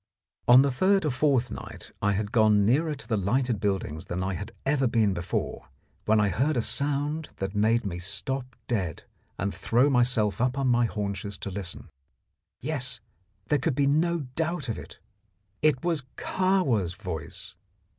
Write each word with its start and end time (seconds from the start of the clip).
On 0.47 0.63
the 0.63 0.71
third 0.71 1.05
or 1.05 1.11
fourth 1.11 1.51
night 1.51 1.91
I 2.01 2.13
had 2.13 2.31
gone 2.31 2.65
nearer 2.65 2.95
to 2.95 3.07
the 3.07 3.17
lighted 3.17 3.59
buildings 3.59 4.05
than 4.05 4.23
I 4.23 4.33
had 4.33 4.51
ever 4.65 4.87
been 4.87 5.13
before, 5.13 5.67
when 6.05 6.19
I 6.19 6.29
heard 6.29 6.57
a 6.57 6.61
sound 6.63 7.29
that 7.35 7.53
made 7.53 7.85
me 7.85 7.99
stop 7.99 8.55
dead 8.67 9.03
and 9.37 9.53
throw 9.53 9.91
myself 9.91 10.41
up 10.41 10.57
on 10.57 10.69
my 10.69 10.85
haunches 10.85 11.37
to 11.37 11.51
listen. 11.51 11.87
Yes, 12.61 12.99
there 13.49 13.59
could 13.59 13.75
be 13.75 13.85
no 13.85 14.21
doubt 14.33 14.69
of 14.69 14.79
it! 14.79 14.97
It 15.61 15.85
was 15.85 16.01
Kahwa's 16.17 16.95
voice. 16.95 17.53